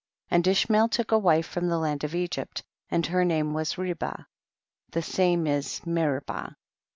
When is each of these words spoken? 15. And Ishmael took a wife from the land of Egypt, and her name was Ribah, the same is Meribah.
15. 0.29 0.35
And 0.35 0.47
Ishmael 0.47 0.89
took 0.89 1.11
a 1.11 1.19
wife 1.19 1.45
from 1.45 1.67
the 1.67 1.77
land 1.77 2.03
of 2.03 2.15
Egypt, 2.15 2.63
and 2.89 3.05
her 3.05 3.23
name 3.23 3.53
was 3.53 3.75
Ribah, 3.77 4.25
the 4.89 5.03
same 5.03 5.45
is 5.45 5.85
Meribah. 5.85 6.55